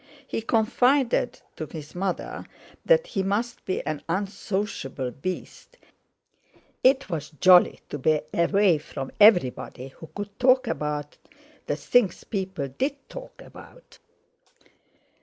[0.25, 2.47] He confided to his mother
[2.83, 5.77] that he must be an unsociable beast—it
[7.07, 11.17] was jolly to be away from everybody who could talk about
[11.67, 13.99] the things people did talk about.